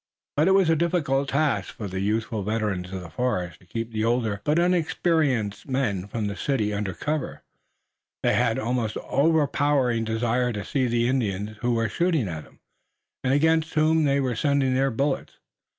But 0.35 0.47
it 0.47 0.53
was 0.53 0.67
a 0.67 0.75
difficult 0.75 1.29
task 1.29 1.75
for 1.75 1.87
the 1.87 1.99
youthful 1.99 2.41
veterans 2.41 2.91
of 2.91 3.01
the 3.01 3.11
forest 3.11 3.59
to 3.59 3.67
keep 3.67 3.91
the 3.91 4.03
older 4.03 4.41
but 4.43 4.57
inexperienced 4.57 5.69
men 5.69 6.07
from 6.07 6.25
the 6.25 6.35
city 6.35 6.73
under 6.73 6.95
cover. 6.95 7.43
They 8.23 8.33
had 8.33 8.57
an 8.57 8.63
almost 8.65 8.97
overpowering 8.97 10.03
desire 10.03 10.53
to 10.53 10.65
see 10.65 10.87
the 10.87 11.07
Indians 11.07 11.57
who 11.57 11.75
were 11.75 11.87
shooting 11.87 12.27
at 12.27 12.45
them, 12.45 12.61
and 13.23 13.31
against 13.31 13.75
whom 13.75 14.05
they 14.05 14.19
were 14.19 14.35
sending 14.35 14.73
their 14.73 14.89
bullets. 14.89 15.33